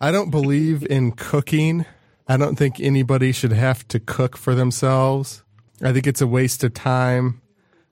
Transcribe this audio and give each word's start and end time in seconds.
I 0.00 0.10
don't 0.10 0.30
believe 0.30 0.86
in 0.88 1.12
cooking. 1.12 1.86
I 2.28 2.36
don't 2.36 2.56
think 2.56 2.80
anybody 2.80 3.32
should 3.32 3.52
have 3.52 3.86
to 3.88 4.00
cook 4.00 4.36
for 4.36 4.54
themselves. 4.54 5.42
I 5.82 5.92
think 5.92 6.06
it's 6.06 6.20
a 6.20 6.26
waste 6.26 6.64
of 6.64 6.74
time. 6.74 7.40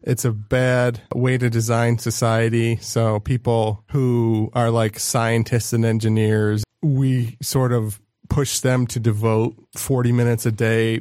It's 0.03 0.25
a 0.25 0.33
bad 0.33 1.01
way 1.15 1.39
to 1.39 1.49
design 1.49 1.99
society. 1.99 2.77
So 2.77 3.21
people 3.21 3.85
who 3.91 4.51
are 4.53 4.71
like 4.71 4.99
scientists 4.99 5.73
and 5.73 5.85
engineers, 5.85 6.63
we 6.83 7.39
sort 7.41 7.73
of 7.73 8.01
push 8.29 8.61
them 8.61 8.87
to 8.89 9.01
devote 9.01 9.55
40 9.77 10.13
minutes 10.13 10.45
a 10.45 10.53
day 10.53 11.01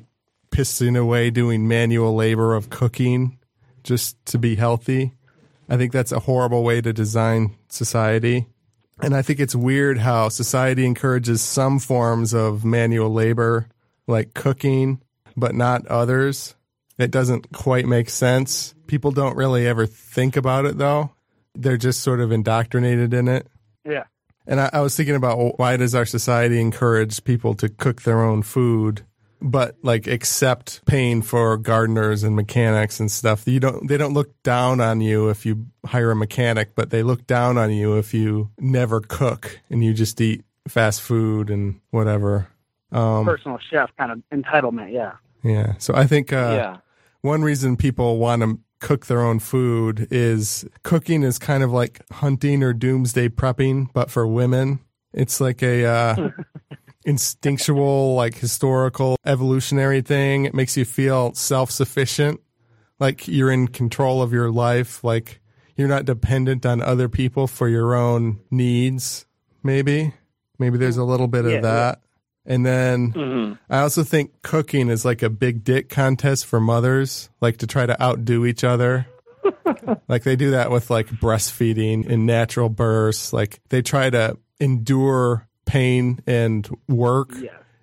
pissing 0.52 0.98
away 0.98 1.32
doing 1.32 1.68
manual 1.68 2.16
labor 2.16 2.54
of 2.54 2.70
cooking 2.70 3.40
just 3.84 4.24
to 4.28 4.38
be 4.38 4.56
healthy. 4.56 5.14
I 5.68 5.78
think 5.78 5.92
that's 5.92 6.12
a 6.12 6.20
horrible 6.20 6.64
way 6.64 6.80
to 6.82 6.94
design 6.94 7.56
society. 7.68 8.48
And 9.02 9.16
I 9.16 9.22
think 9.22 9.40
it's 9.40 9.56
weird 9.56 9.98
how 9.98 10.30
society 10.30 10.86
encourages 10.86 11.42
some 11.42 11.80
forms 11.80 12.34
of 12.34 12.64
manual 12.64 13.12
labor, 13.12 13.68
like 14.08 14.34
cooking, 14.34 15.02
but 15.36 15.56
not 15.56 15.88
others. 15.88 16.56
It 16.98 17.12
doesn't 17.12 17.52
quite 17.52 17.86
make 17.86 18.10
sense. 18.10 18.76
People 18.88 19.12
don't 19.12 19.36
really 19.36 19.68
ever 19.68 19.86
think 19.86 20.36
about 20.38 20.66
it, 20.66 20.78
though. 20.78 21.12
They're 21.56 21.78
just 21.78 22.02
sort 22.02 22.20
of 22.20 22.32
indoctrinated 22.32 23.14
in 23.14 23.28
it. 23.28 23.48
Yeah. 23.84 24.04
And 24.46 24.60
I, 24.60 24.70
I 24.74 24.82
was 24.82 24.96
thinking 24.96 25.16
about 25.16 25.58
why 25.58 25.78
does 25.78 25.96
our 25.96 26.06
society 26.06 26.60
encourage 26.60 27.24
people 27.24 27.56
to 27.56 27.70
cook 27.70 28.04
their 28.04 28.22
own 28.22 28.44
food? 28.44 29.04
But 29.44 29.76
like 29.84 30.08
accept 30.08 30.86
paying 30.86 31.22
for 31.22 31.58
gardeners 31.58 32.24
and 32.24 32.36
mechanics 32.36 33.00
and 33.00 33.12
stuff. 33.12 33.46
You 33.46 33.60
don't 33.60 33.88
they 33.88 33.98
don't 33.98 34.14
look 34.14 34.42
down 34.42 34.80
on 34.80 35.02
you 35.02 35.30
if 35.30 35.46
you 35.46 35.68
hire 35.86 36.12
a 36.12 36.16
mechanic, 36.16 36.74
but 36.76 36.90
they 36.90 37.04
look 37.04 37.28
down 37.28 37.58
on 37.58 37.72
you 37.72 37.98
if 37.98 38.14
you 38.14 38.50
never 38.58 39.02
cook 39.02 39.60
and 39.70 39.84
you 39.84 39.94
just 39.94 40.20
eat 40.22 40.46
fast 40.68 41.02
food 41.02 41.50
and 41.50 41.82
whatever. 41.92 42.48
Um, 42.92 43.26
Personal 43.26 43.60
chef 43.70 43.92
kind 43.98 44.12
of 44.12 44.22
entitlement, 44.34 44.94
yeah. 44.94 45.14
Yeah. 45.44 45.74
So 45.78 45.94
I 45.94 46.08
think 46.08 46.32
uh, 46.32 46.54
yeah. 46.56 46.78
one 47.22 47.42
reason 47.42 47.76
people 47.76 48.18
want 48.18 48.44
to 48.44 48.60
cook 48.80 49.08
their 49.08 49.22
own 49.22 49.40
food 49.40 50.08
is 50.10 50.66
cooking 50.84 51.24
is 51.24 51.38
kind 51.38 51.64
of 51.64 51.72
like 51.72 52.02
hunting 52.12 52.64
or 52.64 52.74
doomsday 52.74 53.30
prepping, 53.30 53.88
but 53.94 54.10
for 54.10 54.26
women. 54.26 54.80
It's 55.14 55.40
like 55.40 55.62
a 55.62 55.86
uh, 55.86 56.30
instinctual, 57.06 58.16
like 58.16 58.36
historical, 58.38 59.18
evolutionary 59.26 60.02
thing. 60.02 60.46
It 60.46 60.54
makes 60.54 60.78
you 60.78 60.86
feel 60.86 61.34
self 61.34 61.72
sufficient, 61.72 62.42
like 63.00 63.28
you're 63.28 63.52
in 63.52 63.68
control 63.68 64.22
of 64.22 64.34
your 64.34 64.52
life, 64.52 65.04
like 65.04 65.42
you're 65.76 65.88
not 65.88 66.06
dependent 66.06 66.66
on 66.66 66.82
other 66.82 67.10
people 67.10 67.48
for 67.48 67.68
your 67.68 67.96
own 67.96 68.40
needs, 68.52 69.26
maybe. 69.64 70.14
Maybe 70.60 70.78
there's 70.78 70.98
a 70.98 71.04
little 71.04 71.28
bit 71.28 71.46
of 71.46 71.64
that. 71.64 72.00
Yeah. 72.00 72.54
And 72.54 72.66
then 72.66 73.14
mm-hmm. 73.14 73.54
I 73.70 73.80
also 73.80 74.04
think 74.04 74.42
cooking 74.42 74.90
is 74.90 75.06
like 75.06 75.24
a 75.24 75.30
big 75.30 75.64
dick 75.64 75.90
contest 75.90 76.46
for 76.46 76.60
mothers, 76.60 77.30
like 77.42 77.58
to 77.58 77.68
try 77.68 77.86
to 77.86 78.02
outdo 78.02 78.46
each 78.46 78.64
other. 78.64 79.08
like 80.08 80.24
they 80.24 80.36
do 80.36 80.52
that 80.52 80.70
with 80.70 80.90
like 80.90 81.08
breastfeeding 81.08 82.08
and 82.10 82.26
natural 82.26 82.70
births. 82.70 83.34
Like 83.34 83.60
they 83.70 83.82
try 83.82 84.10
to 84.10 84.38
endure 84.60 85.48
pain 85.66 86.22
and 86.28 86.68
work 86.88 87.32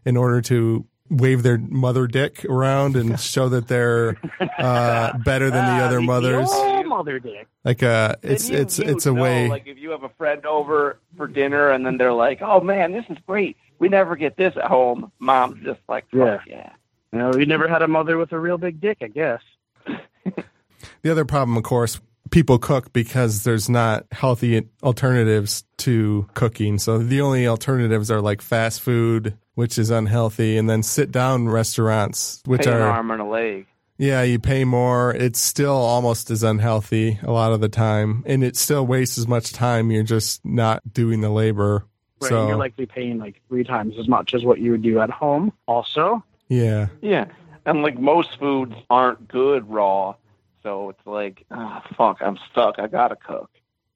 in 0.04 0.16
order 0.16 0.40
to 0.42 0.86
wave 1.10 1.42
their 1.42 1.58
mother 1.58 2.06
dick 2.06 2.44
around 2.44 2.96
and 2.96 3.18
show 3.20 3.48
that 3.48 3.68
they're 3.68 4.16
uh, 4.58 5.16
better 5.18 5.50
than 5.50 5.64
the 5.66 5.82
uh, 5.82 5.86
other 5.86 6.00
mothers. 6.00 6.48
mother 6.86 7.18
dick. 7.18 7.48
Like 7.64 7.82
uh, 7.82 8.14
it's 8.22 8.48
you, 8.48 8.58
it's 8.58 8.78
you 8.78 8.86
it's 8.86 9.06
a 9.06 9.12
know, 9.12 9.22
way. 9.22 9.48
Like 9.48 9.66
if 9.66 9.78
you 9.78 9.90
have 9.90 10.04
a 10.04 10.08
friend 10.10 10.46
over 10.46 10.98
for 11.16 11.26
dinner 11.26 11.70
and 11.70 11.84
then 11.84 11.98
they're 11.98 12.12
like, 12.12 12.40
"Oh 12.42 12.60
man, 12.60 12.92
this 12.92 13.04
is 13.10 13.18
great. 13.26 13.56
We 13.78 13.88
never 13.88 14.16
get 14.16 14.36
this 14.36 14.56
at 14.56 14.64
home." 14.64 15.12
Mom's 15.18 15.64
just 15.64 15.80
like, 15.88 16.06
"Yeah, 16.12 16.40
yeah." 16.46 16.72
You 17.12 17.18
know, 17.18 17.34
you 17.34 17.46
never 17.46 17.66
had 17.66 17.82
a 17.82 17.88
mother 17.88 18.16
with 18.16 18.32
a 18.32 18.38
real 18.38 18.56
big 18.56 18.80
dick, 18.80 18.98
I 19.02 19.08
guess. 19.08 19.42
the 21.02 21.10
other 21.10 21.24
problem, 21.24 21.56
of 21.56 21.64
course, 21.64 22.00
people 22.30 22.58
cook 22.58 22.92
because 22.92 23.42
there's 23.42 23.68
not 23.68 24.06
healthy 24.12 24.68
alternatives 24.82 25.64
to 25.78 26.28
cooking. 26.34 26.78
So 26.78 26.98
the 26.98 27.20
only 27.20 27.46
alternatives 27.46 28.10
are 28.10 28.20
like 28.20 28.40
fast 28.42 28.80
food, 28.80 29.36
which 29.54 29.78
is 29.78 29.90
unhealthy, 29.90 30.56
and 30.56 30.68
then 30.68 30.82
sit 30.82 31.10
down 31.10 31.48
restaurants, 31.48 32.42
which 32.46 32.62
pay 32.62 32.70
are 32.70 32.80
an 32.80 32.82
arm 32.82 33.10
and 33.10 33.20
a 33.20 33.24
leg. 33.24 33.66
Yeah, 33.98 34.22
you 34.22 34.38
pay 34.38 34.64
more. 34.64 35.14
It's 35.14 35.40
still 35.40 35.76
almost 35.76 36.30
as 36.30 36.42
unhealthy 36.42 37.18
a 37.22 37.30
lot 37.30 37.52
of 37.52 37.60
the 37.60 37.68
time, 37.68 38.22
and 38.26 38.42
it 38.42 38.56
still 38.56 38.86
wastes 38.86 39.18
as 39.18 39.28
much 39.28 39.52
time. 39.52 39.90
You're 39.90 40.02
just 40.02 40.44
not 40.44 40.80
doing 40.90 41.20
the 41.20 41.28
labor. 41.28 41.84
Right, 42.22 42.28
so, 42.30 42.48
you're 42.48 42.56
likely 42.56 42.86
paying 42.86 43.18
like 43.18 43.40
three 43.48 43.64
times 43.64 43.96
as 43.98 44.08
much 44.08 44.32
as 44.34 44.44
what 44.44 44.58
you 44.58 44.70
would 44.70 44.82
do 44.82 45.00
at 45.00 45.10
home. 45.10 45.52
Also, 45.66 46.24
yeah, 46.48 46.88
yeah, 47.02 47.26
and 47.66 47.82
like 47.82 47.98
most 47.98 48.38
foods 48.38 48.74
aren't 48.88 49.28
good 49.28 49.68
raw 49.68 50.14
so 50.62 50.90
it's 50.90 51.06
like, 51.06 51.44
ah, 51.50 51.82
oh, 51.84 51.94
fuck, 51.96 52.18
I'm 52.20 52.38
stuck. 52.50 52.78
I 52.78 52.86
gotta 52.86 53.16
cook, 53.16 53.50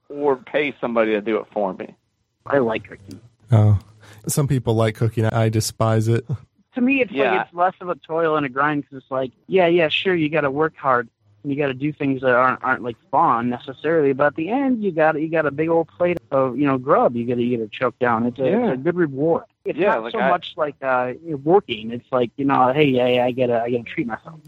or 0.09 0.37
pay 0.37 0.75
somebody 0.81 1.13
to 1.13 1.21
do 1.21 1.39
it 1.39 1.47
for 1.53 1.75
me. 1.75 1.95
I 2.47 2.59
like 2.59 2.89
cooking. 2.89 3.21
Oh, 3.51 3.79
some 4.27 4.49
people 4.49 4.75
like 4.75 4.97
cooking. 4.97 5.27
I 5.27 5.49
despise 5.49 6.09
it. 6.09 6.27
To 6.75 6.81
me, 6.81 7.01
it's 7.01 7.13
yeah. 7.13 7.31
like 7.31 7.47
it's 7.47 7.55
less 7.55 7.75
of 7.81 7.89
a 7.89 7.95
toil 7.95 8.35
and 8.35 8.45
a 8.45 8.49
grind 8.49 8.83
because 8.83 9.05
it's 9.05 9.11
like, 9.13 9.31
yeah, 9.47 9.69
yeah, 9.69 9.87
sure, 9.87 10.13
you 10.13 10.29
got 10.29 10.41
to 10.41 10.51
work 10.51 10.75
hard 10.77 11.09
and 11.45 11.53
you 11.53 11.59
got 11.59 11.69
to 11.69 11.75
do 11.75 11.93
things 11.93 12.23
that 12.23 12.31
aren't 12.31 12.65
aren't 12.65 12.83
like 12.83 12.97
fun 13.11 13.51
necessarily, 13.51 14.13
but 14.13 14.29
at 14.29 14.35
the 14.35 14.49
end, 14.49 14.83
you 14.83 14.91
got 14.91 15.21
you 15.21 15.29
got 15.29 15.47
a 15.47 15.51
big 15.51 15.69
old 15.69 15.89
plate 15.89 16.19
of 16.31 16.59
you 16.59 16.67
know 16.67 16.79
grub. 16.79 17.15
You 17.15 17.27
got 17.27 17.37
to 17.37 17.43
you 17.43 17.63
it 17.63 17.71
choked 17.71 18.01
down. 18.01 18.27
It's 18.27 18.39
a, 18.39 18.45
yeah. 18.45 18.71
it's 18.71 18.75
a 18.75 18.83
good 18.83 18.97
reward. 18.97 19.45
It's 19.65 19.79
yeah, 19.79 19.95
not 19.95 20.05
like 20.05 20.13
so 20.13 20.19
I, 20.19 20.31
much 20.31 20.55
like 20.57 20.75
uh, 20.83 21.13
working. 21.45 21.93
It's 21.93 22.11
like 22.11 22.31
you 22.37 22.47
know, 22.47 22.73
hey, 22.73 22.87
yeah, 22.87 23.25
I 23.25 23.31
gotta 23.31 23.63
I 23.63 23.71
gotta 23.71 23.85
treat 23.85 24.07
myself. 24.07 24.41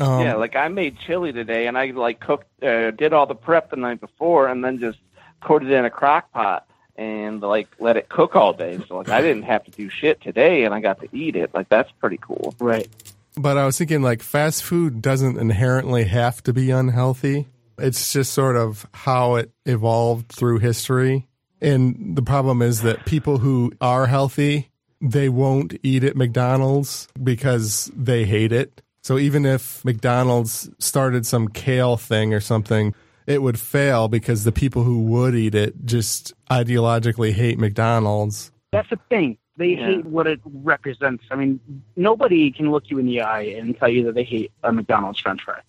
Um, 0.00 0.22
yeah, 0.22 0.34
like 0.34 0.56
I 0.56 0.68
made 0.68 0.98
chili 0.98 1.32
today, 1.32 1.66
and 1.66 1.76
I 1.76 1.86
like 1.90 2.20
cooked, 2.20 2.46
uh, 2.62 2.90
did 2.92 3.12
all 3.12 3.26
the 3.26 3.34
prep 3.34 3.70
the 3.70 3.76
night 3.76 4.00
before, 4.00 4.48
and 4.48 4.64
then 4.64 4.78
just 4.78 4.98
put 5.40 5.62
it 5.62 5.70
in 5.70 5.84
a 5.84 5.90
crock 5.90 6.32
pot 6.32 6.66
and 6.96 7.40
like 7.40 7.68
let 7.78 7.96
it 7.96 8.08
cook 8.08 8.34
all 8.36 8.52
day. 8.52 8.78
So 8.88 8.96
like 8.96 9.08
I 9.08 9.20
didn't 9.20 9.44
have 9.44 9.64
to 9.64 9.70
do 9.70 9.88
shit 9.88 10.20
today, 10.20 10.64
and 10.64 10.74
I 10.74 10.80
got 10.80 11.00
to 11.00 11.08
eat 11.16 11.36
it. 11.36 11.54
Like 11.54 11.68
that's 11.68 11.90
pretty 11.92 12.18
cool. 12.18 12.54
Right. 12.58 12.88
But 13.36 13.56
I 13.56 13.66
was 13.66 13.78
thinking, 13.78 14.02
like, 14.02 14.20
fast 14.20 14.64
food 14.64 15.00
doesn't 15.00 15.38
inherently 15.38 16.04
have 16.04 16.42
to 16.42 16.52
be 16.52 16.72
unhealthy. 16.72 17.46
It's 17.78 18.12
just 18.12 18.32
sort 18.32 18.56
of 18.56 18.84
how 18.92 19.36
it 19.36 19.52
evolved 19.64 20.32
through 20.32 20.58
history. 20.58 21.28
And 21.60 22.16
the 22.16 22.22
problem 22.22 22.62
is 22.62 22.82
that 22.82 23.06
people 23.06 23.38
who 23.38 23.72
are 23.80 24.06
healthy, 24.06 24.70
they 25.00 25.28
won't 25.28 25.78
eat 25.84 26.02
at 26.02 26.16
McDonald's 26.16 27.06
because 27.22 27.92
they 27.94 28.24
hate 28.24 28.50
it. 28.50 28.82
So 29.02 29.18
even 29.18 29.46
if 29.46 29.84
McDonald's 29.84 30.70
started 30.78 31.26
some 31.26 31.48
kale 31.48 31.96
thing 31.96 32.34
or 32.34 32.40
something, 32.40 32.94
it 33.26 33.42
would 33.42 33.58
fail 33.58 34.08
because 34.08 34.44
the 34.44 34.52
people 34.52 34.82
who 34.82 35.02
would 35.04 35.34
eat 35.34 35.54
it 35.54 35.84
just 35.84 36.32
ideologically 36.50 37.32
hate 37.32 37.58
McDonald's. 37.58 38.50
That's 38.72 38.90
the 38.90 38.98
thing. 39.08 39.38
They 39.56 39.70
yeah. 39.70 39.86
hate 39.86 40.06
what 40.06 40.26
it 40.26 40.40
represents. 40.44 41.24
I 41.30 41.36
mean, 41.36 41.60
nobody 41.96 42.50
can 42.50 42.70
look 42.70 42.90
you 42.90 42.98
in 42.98 43.06
the 43.06 43.22
eye 43.22 43.42
and 43.42 43.76
tell 43.76 43.88
you 43.88 44.04
that 44.04 44.14
they 44.14 44.24
hate 44.24 44.52
a 44.62 44.72
McDonald's 44.72 45.18
French 45.20 45.42
fry. 45.42 45.60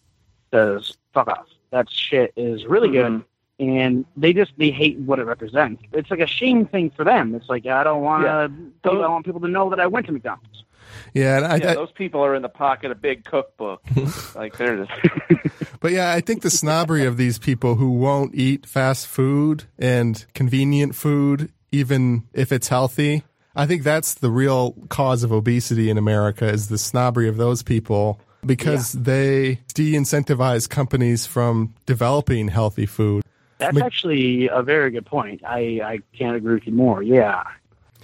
Because 0.50 0.98
fuck 1.14 1.28
off. 1.28 1.48
That 1.72 1.90
shit 1.90 2.34
is 2.36 2.66
really 2.66 2.90
mm-hmm. 2.90 3.18
good 3.18 3.26
and 3.60 4.06
they 4.16 4.32
just 4.34 4.54
they 4.58 4.72
hate 4.72 4.98
what 5.00 5.20
it 5.20 5.26
represents. 5.26 5.84
It's 5.92 6.10
like 6.10 6.22
a 6.22 6.28
shame 6.28 6.66
thing 6.66 6.90
for 6.92 7.04
them. 7.04 7.36
It's 7.36 7.50
like 7.50 7.66
I 7.66 7.84
don't 7.84 8.02
want 8.02 8.24
to. 8.24 8.52
Yeah. 8.86 9.00
I 9.00 9.08
want 9.10 9.26
people 9.26 9.42
to 9.42 9.48
know 9.48 9.70
that 9.70 9.80
I 9.80 9.88
went 9.88 10.06
to 10.08 10.12
McDonald's. 10.14 10.64
Yeah, 11.14 11.48
I, 11.50 11.56
yeah, 11.58 11.72
I, 11.72 11.76
those 11.76 11.92
people 11.92 12.24
are 12.24 12.36
in 12.36 12.42
the 12.42 12.50
pocket 12.50 12.92
of 12.92 13.02
big 13.02 13.26
cookbook. 13.26 13.82
like 14.36 14.58
they're 14.58 14.86
just. 14.86 14.92
but 15.80 15.92
yeah, 15.92 16.12
I 16.12 16.22
think 16.22 16.42
the 16.42 16.50
snobbery 16.50 17.06
of 17.06 17.18
these 17.18 17.40
people 17.40 17.76
who 17.76 17.92
won't 17.92 18.36
eat 18.36 18.66
fast 18.66 19.08
food 19.08 19.66
and 19.78 20.26
convenient 20.34 20.96
food, 20.96 21.52
even 21.72 22.28
if 22.34 22.52
it's 22.52 22.68
healthy, 22.68 23.24
I 23.56 23.66
think 23.66 23.84
that's 23.84 24.14
the 24.14 24.30
real 24.30 24.74
cause 24.90 25.24
of 25.24 25.32
obesity 25.32 25.90
in 25.90 25.98
America 25.98 26.48
is 26.48 26.70
the 26.70 26.78
snobbery 26.78 27.28
of 27.28 27.38
those 27.38 27.64
people 27.64 28.20
because 28.46 28.96
yeah. 28.96 29.02
they 29.04 29.60
de-incentivize 29.74 30.70
companies 30.70 31.26
from 31.26 31.74
developing 31.86 32.48
healthy 32.48 32.86
food. 32.86 33.24
That's 33.58 33.82
actually 33.82 34.48
a 34.48 34.64
very 34.64 34.92
good 34.92 35.06
point. 35.06 35.42
I, 35.46 35.82
I 35.84 36.00
can't 36.18 36.38
agree 36.38 36.54
with 36.54 36.68
you 36.68 36.74
more. 36.74 37.04
Yeah. 37.04 37.44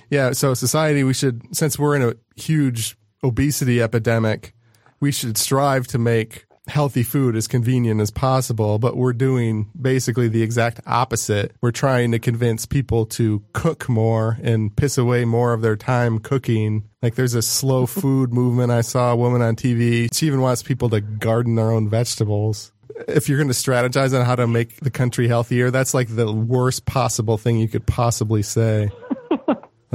Yeah, 0.09 0.31
so 0.31 0.53
society, 0.53 1.03
we 1.03 1.13
should, 1.13 1.55
since 1.55 1.79
we're 1.79 1.95
in 1.95 2.01
a 2.01 2.13
huge 2.35 2.97
obesity 3.23 3.81
epidemic, 3.81 4.53
we 4.99 5.11
should 5.11 5.37
strive 5.37 5.87
to 5.87 5.97
make 5.97 6.45
healthy 6.67 7.03
food 7.03 7.35
as 7.35 7.47
convenient 7.47 8.01
as 8.01 8.11
possible, 8.11 8.79
but 8.79 8.97
we're 8.97 9.13
doing 9.13 9.69
basically 9.79 10.27
the 10.27 10.41
exact 10.41 10.79
opposite. 10.85 11.51
We're 11.61 11.71
trying 11.71 12.11
to 12.11 12.19
convince 12.19 12.65
people 12.65 13.05
to 13.07 13.43
cook 13.53 13.87
more 13.87 14.37
and 14.41 14.75
piss 14.75 14.97
away 14.97 15.25
more 15.25 15.53
of 15.53 15.61
their 15.61 15.75
time 15.75 16.19
cooking. 16.19 16.89
Like 17.01 17.15
there's 17.15 17.35
a 17.35 17.41
slow 17.41 17.85
food 17.85 18.33
movement. 18.33 18.71
I 18.71 18.81
saw 18.81 19.11
a 19.11 19.15
woman 19.15 19.41
on 19.41 19.55
TV. 19.55 20.09
She 20.13 20.27
even 20.27 20.41
wants 20.41 20.63
people 20.63 20.89
to 20.89 21.01
garden 21.01 21.55
their 21.55 21.71
own 21.71 21.89
vegetables. 21.89 22.71
If 23.07 23.27
you're 23.27 23.37
going 23.37 23.49
to 23.49 23.53
strategize 23.53 24.17
on 24.17 24.25
how 24.25 24.35
to 24.35 24.47
make 24.47 24.79
the 24.79 24.89
country 24.89 25.27
healthier, 25.27 25.69
that's 25.69 25.93
like 25.93 26.15
the 26.15 26.31
worst 26.31 26.85
possible 26.85 27.37
thing 27.37 27.59
you 27.59 27.67
could 27.67 27.85
possibly 27.85 28.41
say. 28.41 28.89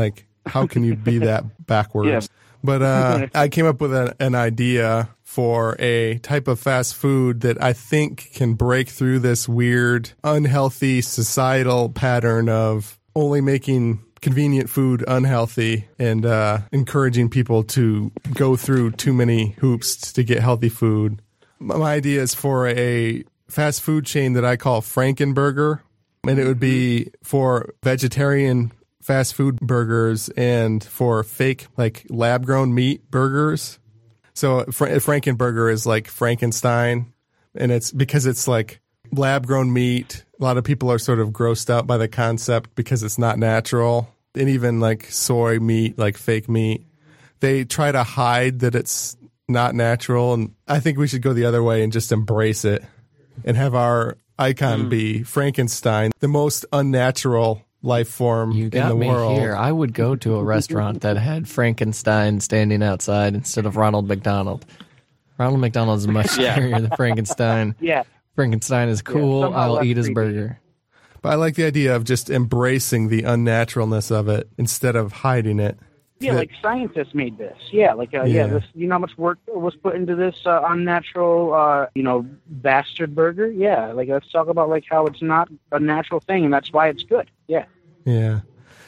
Like 0.00 0.26
how 0.46 0.66
can 0.66 0.84
you 0.84 0.96
be 0.96 1.18
that 1.18 1.44
backwards? 1.66 2.08
Yeah. 2.08 2.20
But 2.62 2.82
uh, 2.82 3.26
I 3.34 3.48
came 3.48 3.66
up 3.66 3.80
with 3.80 3.92
a, 3.92 4.14
an 4.20 4.34
idea 4.34 5.08
for 5.22 5.76
a 5.78 6.18
type 6.18 6.48
of 6.48 6.58
fast 6.58 6.94
food 6.94 7.42
that 7.42 7.62
I 7.62 7.72
think 7.72 8.32
can 8.34 8.54
break 8.54 8.88
through 8.88 9.20
this 9.20 9.48
weird, 9.48 10.10
unhealthy 10.24 11.00
societal 11.00 11.88
pattern 11.88 12.48
of 12.48 12.98
only 13.14 13.40
making 13.40 14.02
convenient 14.20 14.68
food 14.68 15.04
unhealthy 15.06 15.88
and 15.98 16.26
uh, 16.26 16.58
encouraging 16.72 17.30
people 17.30 17.62
to 17.62 18.10
go 18.34 18.56
through 18.56 18.90
too 18.92 19.12
many 19.12 19.50
hoops 19.60 20.12
to 20.12 20.22
get 20.22 20.40
healthy 20.40 20.68
food. 20.68 21.22
My 21.58 21.94
idea 21.94 22.22
is 22.22 22.34
for 22.34 22.66
a 22.66 23.24
fast 23.48 23.82
food 23.82 24.06
chain 24.06 24.34
that 24.34 24.44
I 24.44 24.56
call 24.56 24.82
Frankenburger, 24.82 25.80
and 26.26 26.38
it 26.38 26.46
would 26.46 26.60
be 26.60 27.10
for 27.22 27.74
vegetarian 27.82 28.72
fast 29.00 29.34
food 29.34 29.58
burgers 29.60 30.28
and 30.30 30.82
for 30.84 31.22
fake 31.22 31.66
like 31.76 32.06
lab 32.10 32.46
grown 32.46 32.74
meat 32.74 33.10
burgers. 33.10 33.78
So 34.34 34.64
Fra- 34.70 34.90
Frankenburger 34.96 35.72
is 35.72 35.86
like 35.86 36.08
Frankenstein, 36.08 37.12
and 37.54 37.72
it's 37.72 37.90
because 37.90 38.26
it's 38.26 38.46
like 38.46 38.80
lab 39.12 39.46
grown 39.46 39.72
meat. 39.72 40.24
A 40.40 40.44
lot 40.44 40.56
of 40.56 40.64
people 40.64 40.90
are 40.90 40.98
sort 40.98 41.20
of 41.20 41.30
grossed 41.30 41.70
out 41.70 41.86
by 41.86 41.96
the 41.96 42.08
concept 42.08 42.74
because 42.74 43.02
it's 43.02 43.18
not 43.18 43.38
natural, 43.38 44.14
and 44.34 44.48
even 44.48 44.80
like 44.80 45.04
soy 45.10 45.58
meat, 45.58 45.98
like 45.98 46.16
fake 46.16 46.48
meat, 46.48 46.86
they 47.40 47.64
try 47.64 47.92
to 47.92 48.02
hide 48.02 48.60
that 48.60 48.74
it's 48.74 49.16
not 49.48 49.74
natural. 49.74 50.32
And 50.34 50.54
I 50.68 50.80
think 50.80 50.98
we 50.98 51.08
should 51.08 51.22
go 51.22 51.32
the 51.32 51.44
other 51.44 51.62
way 51.62 51.82
and 51.82 51.92
just 51.92 52.12
embrace 52.12 52.64
it 52.64 52.84
and 53.44 53.56
have 53.56 53.74
our 53.74 54.16
icon 54.38 54.84
mm. 54.84 54.88
be 54.88 55.22
Frankenstein, 55.22 56.12
the 56.20 56.28
most 56.28 56.64
unnatural 56.72 57.62
life 57.82 58.08
form 58.08 58.52
you 58.52 58.68
got 58.68 58.92
in 58.92 58.98
the 58.98 59.04
me 59.04 59.08
world. 59.08 59.38
Here. 59.38 59.54
I 59.54 59.72
would 59.72 59.94
go 59.94 60.16
to 60.16 60.36
a 60.36 60.44
restaurant 60.44 61.02
that 61.02 61.16
had 61.16 61.48
Frankenstein 61.48 62.40
standing 62.40 62.82
outside 62.82 63.34
instead 63.34 63.66
of 63.66 63.76
Ronald 63.76 64.06
McDonald. 64.06 64.66
Ronald 65.38 65.60
McDonald 65.60 65.98
is 65.98 66.06
much 66.06 66.36
yeah. 66.38 66.56
scarier 66.56 66.80
than 66.80 66.96
Frankenstein. 66.96 67.74
Yeah. 67.80 68.02
Frankenstein 68.34 68.88
is 68.88 69.02
cool. 69.02 69.40
Yeah, 69.50 69.56
I'll 69.56 69.84
eat 69.84 69.96
his 69.96 70.06
creepy. 70.06 70.14
burger. 70.14 70.60
But 71.22 71.30
I 71.30 71.34
like 71.34 71.54
the 71.54 71.64
idea 71.64 71.94
of 71.94 72.04
just 72.04 72.30
embracing 72.30 73.08
the 73.08 73.22
unnaturalness 73.22 74.10
of 74.10 74.28
it 74.28 74.48
instead 74.56 74.96
of 74.96 75.12
hiding 75.12 75.60
it. 75.60 75.78
Yeah, 76.20 76.34
like 76.34 76.50
scientists 76.60 77.14
made 77.14 77.38
this. 77.38 77.56
Yeah, 77.72 77.94
like 77.94 78.12
uh, 78.12 78.24
yeah. 78.24 78.44
yeah. 78.44 78.46
this 78.48 78.64
you 78.74 78.86
know 78.86 78.96
how 78.96 78.98
much 78.98 79.16
work 79.16 79.38
was 79.48 79.74
put 79.76 79.94
into 79.94 80.14
this 80.14 80.36
uh, 80.44 80.60
unnatural, 80.66 81.54
uh, 81.54 81.86
you 81.94 82.02
know, 82.02 82.26
bastard 82.46 83.14
burger. 83.14 83.50
Yeah, 83.50 83.92
like 83.92 84.08
let's 84.08 84.30
talk 84.30 84.48
about 84.48 84.68
like 84.68 84.84
how 84.88 85.06
it's 85.06 85.22
not 85.22 85.48
a 85.72 85.80
natural 85.80 86.20
thing, 86.20 86.44
and 86.44 86.52
that's 86.52 86.72
why 86.72 86.88
it's 86.88 87.04
good. 87.04 87.30
Yeah. 87.46 87.64
Yeah. 88.04 88.40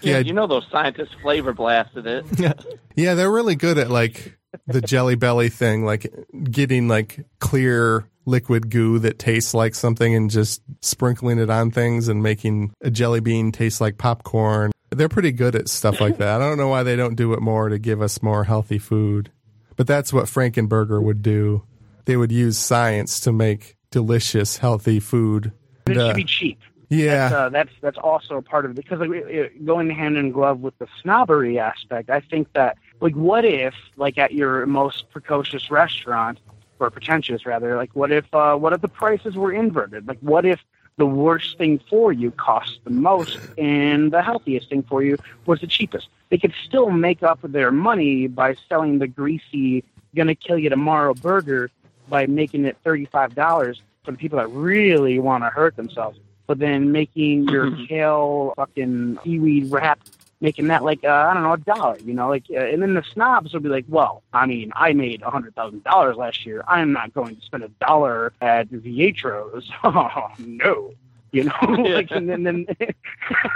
Yeah, 0.02 0.18
you 0.18 0.32
know 0.32 0.46
those 0.46 0.66
scientists 0.70 1.14
flavor 1.22 1.52
blasted 1.52 2.06
it. 2.06 2.26
Yeah, 2.38 2.54
yeah, 2.96 3.14
they're 3.14 3.30
really 3.30 3.54
good 3.54 3.78
at 3.78 3.90
like 3.90 4.36
the 4.66 4.80
jelly 4.80 5.14
belly 5.14 5.48
thing, 5.48 5.84
like 5.84 6.12
getting 6.44 6.88
like 6.88 7.24
clear 7.38 8.08
liquid 8.26 8.70
goo 8.70 8.98
that 9.00 9.18
tastes 9.18 9.54
like 9.54 9.74
something 9.74 10.14
and 10.14 10.30
just 10.30 10.62
sprinkling 10.80 11.38
it 11.38 11.50
on 11.50 11.70
things 11.70 12.08
and 12.08 12.22
making 12.22 12.72
a 12.80 12.90
jelly 12.90 13.20
bean 13.20 13.52
taste 13.52 13.80
like 13.80 13.96
popcorn. 13.96 14.72
They're 14.96 15.08
pretty 15.08 15.32
good 15.32 15.56
at 15.56 15.68
stuff 15.68 16.00
like 16.00 16.18
that. 16.18 16.40
I 16.40 16.44
don't 16.44 16.58
know 16.58 16.68
why 16.68 16.82
they 16.82 16.96
don't 16.96 17.14
do 17.14 17.32
it 17.32 17.40
more 17.40 17.68
to 17.68 17.78
give 17.78 18.02
us 18.02 18.22
more 18.22 18.44
healthy 18.44 18.78
food. 18.78 19.30
But 19.76 19.86
that's 19.86 20.12
what 20.12 20.26
Frankenburger 20.26 21.02
would 21.02 21.22
do. 21.22 21.62
They 22.04 22.16
would 22.16 22.32
use 22.32 22.58
science 22.58 23.20
to 23.20 23.32
make 23.32 23.76
delicious, 23.90 24.58
healthy 24.58 25.00
food. 25.00 25.52
It 25.86 25.94
should 25.94 26.16
be 26.16 26.24
cheap. 26.24 26.58
Yeah, 26.88 27.28
that's, 27.28 27.34
uh, 27.34 27.48
that's 27.48 27.70
that's 27.80 27.98
also 27.98 28.36
a 28.36 28.42
part 28.42 28.66
of 28.66 28.72
it 28.72 28.74
because 28.74 29.00
like, 29.00 29.64
going 29.64 29.88
hand 29.88 30.18
in 30.18 30.30
glove 30.30 30.60
with 30.60 30.76
the 30.78 30.86
snobbery 31.00 31.58
aspect. 31.58 32.10
I 32.10 32.20
think 32.20 32.52
that 32.52 32.76
like, 33.00 33.14
what 33.14 33.46
if 33.46 33.74
like 33.96 34.18
at 34.18 34.34
your 34.34 34.66
most 34.66 35.10
precocious 35.10 35.70
restaurant 35.70 36.38
or 36.80 36.90
pretentious 36.90 37.46
rather, 37.46 37.76
like 37.76 37.96
what 37.96 38.12
if 38.12 38.26
uh, 38.34 38.56
what 38.56 38.74
if 38.74 38.82
the 38.82 38.88
prices 38.88 39.36
were 39.36 39.52
inverted? 39.52 40.06
Like, 40.06 40.18
what 40.20 40.44
if 40.44 40.60
the 40.96 41.06
worst 41.06 41.58
thing 41.58 41.80
for 41.90 42.12
you 42.12 42.30
costs 42.32 42.78
the 42.84 42.90
most 42.90 43.38
and 43.58 44.12
the 44.12 44.22
healthiest 44.22 44.68
thing 44.68 44.82
for 44.82 45.02
you 45.02 45.16
was 45.46 45.60
the 45.60 45.66
cheapest. 45.66 46.08
They 46.28 46.38
could 46.38 46.54
still 46.64 46.90
make 46.90 47.22
up 47.22 47.40
their 47.42 47.70
money 47.70 48.26
by 48.26 48.56
selling 48.68 48.98
the 48.98 49.08
greasy, 49.08 49.84
gonna 50.14 50.34
kill 50.34 50.58
you 50.58 50.68
tomorrow 50.68 51.14
burger 51.14 51.70
by 52.08 52.26
making 52.26 52.64
it 52.64 52.76
$35 52.84 53.80
for 54.04 54.10
the 54.10 54.18
people 54.18 54.38
that 54.38 54.48
really 54.48 55.18
want 55.18 55.44
to 55.44 55.48
hurt 55.48 55.76
themselves. 55.76 56.18
But 56.46 56.58
then 56.58 56.92
making 56.92 57.48
your 57.48 57.70
kale 57.88 58.52
fucking 58.56 59.18
seaweed 59.24 59.70
wrap 59.70 60.00
making 60.42 60.66
that 60.66 60.82
like 60.82 61.04
uh, 61.04 61.08
I 61.08 61.32
don't 61.32 61.44
know 61.44 61.52
a 61.52 61.58
dollar, 61.58 61.96
you 62.04 62.12
know, 62.12 62.28
like 62.28 62.44
uh, 62.50 62.58
and 62.58 62.82
then 62.82 62.94
the 62.94 63.04
snobs 63.04 63.54
will 63.54 63.60
be 63.60 63.68
like, 63.68 63.86
well, 63.88 64.22
I 64.32 64.44
mean, 64.44 64.72
I 64.74 64.92
made 64.92 65.22
a 65.22 65.30
hundred 65.30 65.54
thousand 65.54 65.84
dollars 65.84 66.16
last 66.16 66.44
year. 66.44 66.62
I'm 66.66 66.92
not 66.92 67.14
going 67.14 67.36
to 67.36 67.42
spend 67.42 67.62
a 67.62 67.68
dollar 67.68 68.34
at 68.42 68.68
Vietros. 68.68 69.70
oh 69.84 70.28
no. 70.38 70.92
You 71.30 71.44
know, 71.44 71.54
like, 71.62 72.10
and 72.10 72.28
then, 72.28 72.42
then, 72.42 72.66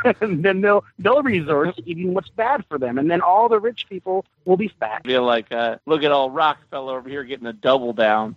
and 0.22 0.42
then 0.42 0.62
they'll 0.62 0.82
they'll 0.98 1.22
resort 1.22 1.76
to 1.76 1.82
eating 1.86 2.14
what's 2.14 2.30
bad 2.30 2.64
for 2.70 2.78
them, 2.78 2.96
and 2.96 3.10
then 3.10 3.20
all 3.20 3.50
the 3.50 3.60
rich 3.60 3.86
people 3.86 4.24
will 4.46 4.56
be 4.56 4.68
fat. 4.80 5.02
Feel 5.04 5.24
like, 5.24 5.52
uh, 5.52 5.76
look 5.84 6.02
at 6.02 6.10
all 6.10 6.30
Rockefeller 6.30 6.96
over 6.96 7.08
here 7.08 7.22
getting 7.22 7.46
a 7.46 7.52
double 7.52 7.92
down. 7.92 8.34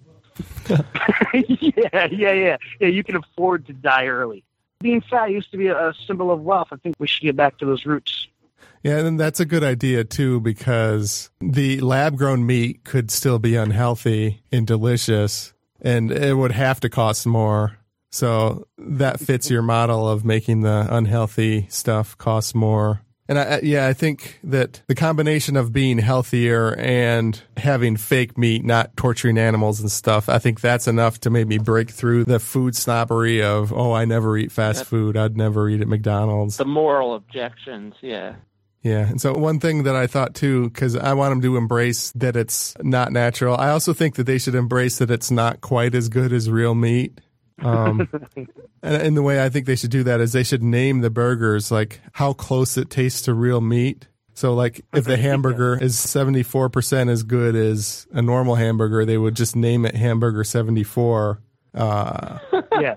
yeah, 0.68 0.82
yeah, 1.34 2.08
yeah, 2.12 2.58
yeah. 2.82 2.88
You 2.88 3.02
can 3.02 3.16
afford 3.16 3.66
to 3.68 3.74
die 3.74 4.08
early. 4.08 4.44
Being 4.82 5.00
fat 5.00 5.32
used 5.32 5.52
to 5.52 5.58
be 5.58 5.68
a 5.68 5.94
symbol 6.06 6.32
of 6.32 6.42
wealth. 6.42 6.70
I 6.72 6.76
think 6.76 6.98
we 7.00 7.08
should 7.08 7.24
get 7.24 7.38
back 7.38 7.58
to 7.60 7.66
those 7.66 7.86
roots. 7.86 8.28
Yeah, 8.84 9.00
and 9.00 9.20
that's 9.20 9.40
a 9.40 9.46
good 9.46 9.64
idea 9.64 10.04
too 10.04 10.40
because 10.40 11.30
the 11.42 11.82
lab 11.82 12.18
grown 12.18 12.46
meat 12.46 12.84
could 12.84 13.12
still 13.12 13.40
be 13.40 13.56
unhealthy 13.56 14.42
and 14.52 14.66
delicious 14.66 15.54
and 15.82 16.12
it 16.12 16.36
would 16.36 16.52
have 16.52 16.80
to 16.82 16.90
cost 16.90 17.26
more. 17.26 17.78
So 18.12 18.68
that 18.78 19.20
fits 19.20 19.50
your 19.50 19.62
model 19.62 20.08
of 20.08 20.26
making 20.26 20.62
the 20.62 20.88
unhealthy 20.90 21.68
stuff 21.70 22.18
cost 22.18 22.56
more. 22.56 23.02
And 23.28 23.38
I, 23.38 23.60
yeah, 23.62 23.86
I 23.86 23.94
think 23.94 24.40
that 24.44 24.82
the 24.88 24.96
combination 24.96 25.56
of 25.56 25.72
being 25.72 26.00
healthier 26.00 26.76
and 26.80 27.40
having 27.58 27.96
fake 27.96 28.40
meat, 28.40 28.66
not 28.66 28.98
torturing 28.98 29.38
animals 29.38 29.80
and 29.80 29.92
stuff, 29.92 30.28
I 30.28 30.40
think 30.40 30.62
that's 30.62 30.88
enough 30.88 31.20
to 31.20 31.30
maybe 31.30 31.60
break 31.60 31.92
through 31.92 32.26
the 32.26 32.40
food 32.40 32.76
snobbery 32.76 33.44
of, 33.44 33.72
oh, 33.72 33.92
I 33.92 34.06
never 34.06 34.36
eat 34.36 34.52
fast 34.52 34.86
food. 34.86 35.16
I'd 35.16 35.38
never 35.38 35.70
eat 35.70 35.80
at 35.80 35.88
McDonald's. 35.88 36.58
The 36.58 36.66
moral 36.66 37.14
objections, 37.14 37.94
yeah. 38.02 38.34
Yeah. 38.82 39.08
And 39.08 39.20
so 39.20 39.34
one 39.34 39.60
thing 39.60 39.84
that 39.84 39.96
I 39.96 40.08
thought 40.08 40.36
too, 40.36 40.70
because 40.70 40.96
I 40.96 41.14
want 41.14 41.32
them 41.32 41.42
to 41.42 41.58
embrace 41.58 42.12
that 42.14 42.36
it's 42.36 42.76
not 42.82 43.12
natural. 43.12 43.58
I 43.58 43.70
also 43.72 43.94
think 43.94 44.16
that 44.16 44.24
they 44.24 44.38
should 44.38 44.56
embrace 44.56 45.00
that 45.00 45.12
it's 45.12 45.30
not 45.30 45.62
quite 45.62 45.94
as 45.96 46.08
good 46.08 46.32
as 46.32 46.50
real 46.50 46.76
meat. 46.76 47.20
Um, 47.62 48.08
and, 48.36 48.48
and 48.82 49.18
the 49.18 49.22
way 49.22 49.44
I 49.44 49.50
think 49.50 49.66
they 49.66 49.76
should 49.76 49.92
do 49.92 50.04
that 50.04 50.22
is 50.22 50.32
they 50.32 50.44
should 50.44 50.64
name 50.64 51.02
the 51.02 51.10
burgers 51.10 51.72
like 51.72 52.00
how 52.14 52.32
close 52.32 52.78
it 52.78 52.90
tastes 52.90 53.24
to 53.24 53.34
real 53.34 53.60
meat. 53.60 54.08
So 54.34 54.54
like 54.54 54.86
if 54.94 55.04
the 55.04 55.18
hamburger 55.18 55.78
is 55.82 55.98
74% 55.98 57.10
as 57.10 57.24
good 57.24 57.56
as 57.56 58.08
a 58.12 58.22
normal 58.22 58.56
hamburger, 58.56 59.04
they 59.04 59.18
would 59.18 59.36
just 59.36 59.58
name 59.58 59.86
it 59.86 59.96
hamburger 59.96 60.46
74. 60.46 61.42
Uh, 61.74 62.40
yeah. 62.80 62.96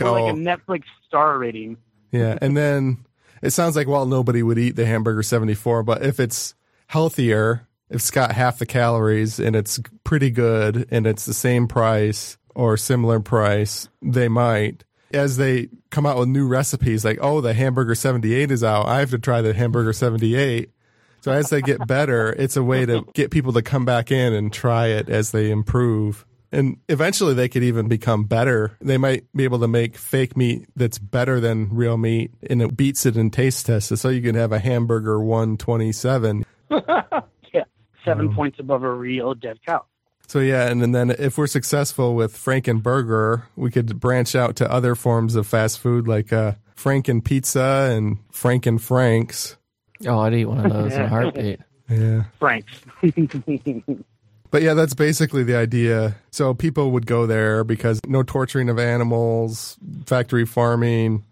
Or 0.00 0.12
like 0.12 0.32
a 0.32 0.36
Netflix 0.36 0.84
star 1.06 1.36
rating. 1.36 1.76
Yeah. 2.12 2.38
And 2.40 2.56
then 2.56 3.04
it 3.42 3.50
sounds 3.50 3.76
like 3.76 3.86
well 3.86 4.06
nobody 4.06 4.42
would 4.42 4.58
eat 4.58 4.76
the 4.76 4.86
hamburger 4.86 5.22
74 5.22 5.82
but 5.82 6.04
if 6.04 6.20
it's 6.20 6.54
healthier 6.86 7.68
if 7.90 7.96
it's 7.96 8.10
got 8.10 8.32
half 8.32 8.58
the 8.58 8.66
calories 8.66 9.38
and 9.38 9.56
it's 9.56 9.80
pretty 10.04 10.30
good 10.30 10.86
and 10.90 11.06
it's 11.06 11.24
the 11.24 11.34
same 11.34 11.66
price 11.66 12.36
or 12.54 12.76
similar 12.76 13.20
price 13.20 13.88
they 14.02 14.28
might. 14.28 14.84
As 15.12 15.36
they 15.36 15.68
come 15.90 16.04
out 16.04 16.18
with 16.18 16.28
new 16.28 16.46
recipes 16.46 17.04
like 17.04 17.18
oh 17.22 17.40
the 17.40 17.54
hamburger 17.54 17.94
78 17.94 18.50
is 18.50 18.62
out. 18.62 18.86
I 18.86 19.00
have 19.00 19.10
to 19.10 19.18
try 19.18 19.40
the 19.40 19.54
hamburger 19.54 19.92
78 19.92 20.70
so 21.20 21.32
as 21.32 21.50
they 21.50 21.62
get 21.62 21.86
better 21.86 22.32
it's 22.32 22.56
a 22.56 22.62
way 22.62 22.84
to 22.84 23.06
get 23.14 23.30
people 23.30 23.52
to 23.54 23.62
come 23.62 23.84
back 23.84 24.12
in 24.12 24.34
and 24.34 24.52
try 24.52 24.88
it 24.88 25.08
as 25.08 25.30
they 25.30 25.50
improve 25.50 26.26
and 26.52 26.78
eventually 26.88 27.34
they 27.34 27.48
could 27.48 27.62
even 27.62 27.88
become 27.88 28.24
better. 28.24 28.76
They 28.80 28.98
might 28.98 29.24
be 29.34 29.44
able 29.44 29.58
to 29.60 29.68
make 29.68 29.96
fake 29.96 30.36
meat 30.36 30.66
that's 30.76 30.98
better 30.98 31.40
than 31.40 31.68
real 31.70 31.96
meat 31.96 32.32
and 32.48 32.62
it 32.62 32.76
beats 32.76 33.06
it 33.06 33.16
in 33.16 33.30
taste 33.30 33.66
tests. 33.66 34.00
So 34.00 34.08
you 34.08 34.22
can 34.22 34.34
have 34.34 34.52
a 34.52 34.58
hamburger 34.58 35.20
127. 35.20 36.44
yeah, 36.70 37.64
seven 38.04 38.28
um, 38.28 38.34
points 38.34 38.58
above 38.58 38.82
a 38.82 38.92
real 38.92 39.34
dead 39.34 39.58
cow. 39.66 39.84
So 40.26 40.40
yeah, 40.40 40.68
and, 40.68 40.82
and 40.82 40.94
then 40.94 41.10
if 41.10 41.38
we're 41.38 41.46
successful 41.46 42.14
with 42.14 42.34
Frankenburger, 42.34 43.44
we 43.56 43.70
could 43.70 43.98
branch 43.98 44.34
out 44.34 44.56
to 44.56 44.70
other 44.70 44.94
forms 44.94 45.34
of 45.34 45.46
fast 45.46 45.78
food 45.78 46.06
like 46.06 46.34
uh, 46.34 46.52
Franken 46.76 47.24
Pizza 47.24 47.90
and 47.92 48.18
Franken 48.30 48.78
Franks. 48.78 49.56
Oh, 50.06 50.18
I'd 50.20 50.34
eat 50.34 50.44
one 50.44 50.64
of 50.64 50.72
those 50.72 50.92
in 50.92 51.00
a 51.00 51.08
heartbeat. 51.08 51.60
Yeah, 51.88 52.24
Franks. 52.38 52.72
But 54.50 54.62
yeah, 54.62 54.74
that's 54.74 54.94
basically 54.94 55.44
the 55.44 55.56
idea. 55.56 56.16
So 56.30 56.54
people 56.54 56.90
would 56.92 57.06
go 57.06 57.26
there 57.26 57.64
because 57.64 58.00
no 58.06 58.22
torturing 58.22 58.68
of 58.68 58.78
animals, 58.78 59.76
factory 60.06 60.46
farming, 60.46 61.24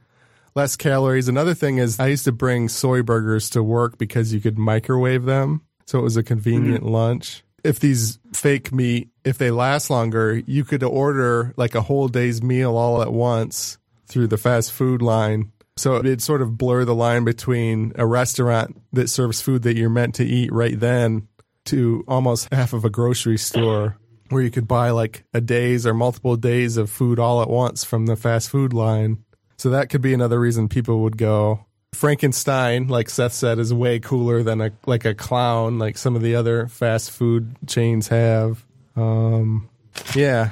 less 0.55 0.77
calories. 0.77 1.29
Another 1.29 1.55
thing 1.55 1.79
is 1.79 1.99
I 1.99 2.09
used 2.09 2.25
to 2.25 2.33
bring 2.33 2.69
soy 2.69 3.03
burgers 3.03 3.51
to 3.51 3.63
work 3.63 3.99
because 3.99 4.33
you 4.33 4.41
could 4.41 4.59
microwave 4.59 5.25
them. 5.25 5.63
So 5.87 5.99
it 5.99 6.03
was 6.03 6.17
a 6.17 6.23
convenient 6.23 6.83
mm-hmm. 6.83 6.93
lunch. 6.93 7.43
If 7.65 7.81
these 7.81 8.19
fake 8.33 8.73
meat, 8.73 9.09
if 9.25 9.39
they 9.39 9.51
last 9.51 9.91
longer, 9.91 10.43
you 10.47 10.65
could 10.65 10.83
order 10.83 11.53
like 11.57 11.75
a 11.75 11.83
whole 11.83 12.09
day's 12.09 12.43
meal 12.43 12.77
all 12.77 13.03
at 13.03 13.13
once 13.13 13.79
through 14.07 14.29
the 14.29 14.39
fast 14.39 14.73
food 14.73 15.03
line. 15.03 15.53
So 15.77 15.97
it'd 15.97 16.23
sort 16.23 16.43
of 16.43 16.57
blur 16.57 16.85
the 16.85 16.95
line 16.95 17.25
between 17.25 17.93
a 17.97 18.07
restaurant 18.07 18.81
that 18.93 19.11
serves 19.11 19.43
food 19.43 19.63
that 19.63 19.77
you're 19.77 19.91
meant 19.91 20.15
to 20.17 20.25
eat 20.25 20.53
right 20.53 20.79
then 20.79 21.29
to 21.67 22.05
almost 22.09 22.53
half 22.53 22.73
of 22.73 22.85
a 22.85 22.91
grocery 22.91 23.39
store 23.39 23.99
where 24.31 24.43
you 24.43 24.51
could 24.51 24.67
buy 24.67 24.91
like 24.91 25.25
a 25.33 25.41
day's 25.41 25.87
or 25.87 25.95
multiple 25.95 26.37
days 26.37 26.77
of 26.77 26.91
food 26.91 27.19
all 27.19 27.43
at 27.43 27.49
once 27.49 27.85
from 27.85 28.07
the 28.07 28.17
fast 28.17 28.51
food 28.51 28.73
line. 28.73 29.25
So 29.59 29.71
that 29.71 29.89
could 29.89 30.03
be 30.03 30.13
another 30.13 30.39
reason 30.39 30.69
people 30.69 31.01
would 31.01 31.17
go. 31.17 31.67
Frankenstein, 31.95 32.89
like 32.89 33.09
Seth 33.09 33.33
said, 33.33 33.59
is 33.59 33.73
way 33.73 34.01
cooler 34.01 34.43
than 34.43 34.61
a 34.61 34.73
like 34.85 35.05
a 35.05 35.15
clown, 35.15 35.79
like 35.79 35.97
some 35.97 36.15
of 36.15 36.23
the 36.23 36.35
other 36.35 36.69
fast 36.69 37.11
food 37.11 37.57
chains 37.67 38.09
have. 38.09 38.65
Um, 38.97 39.71
yeah, 40.15 40.51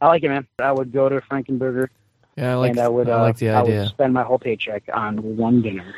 I 0.00 0.08
like 0.08 0.22
it, 0.22 0.28
man. 0.28 0.46
I 0.58 0.72
would 0.72 0.92
go 0.92 1.08
to 1.08 1.20
Frankenburger. 1.22 1.88
Yeah, 2.36 2.52
I 2.52 2.54
like. 2.56 2.70
And 2.70 2.80
I 2.80 2.88
would. 2.88 3.08
I 3.08 3.22
like 3.22 3.36
uh, 3.36 3.38
the 3.38 3.50
idea. 3.50 3.78
I 3.78 3.80
would 3.82 3.88
spend 3.88 4.12
my 4.12 4.24
whole 4.24 4.38
paycheck 4.38 4.82
on 4.92 5.36
one 5.36 5.62
dinner. 5.62 5.94